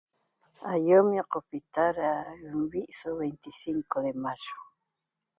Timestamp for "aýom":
0.73-1.05